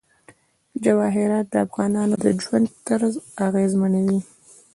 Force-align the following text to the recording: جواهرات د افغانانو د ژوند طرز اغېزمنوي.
جواهرات 0.83 1.45
د 1.49 1.55
افغانانو 1.65 2.15
د 2.23 2.25
ژوند 2.41 2.65
طرز 2.87 3.13
اغېزمنوي. 3.47 4.19